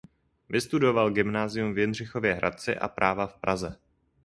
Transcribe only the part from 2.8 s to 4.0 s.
práva v Praze.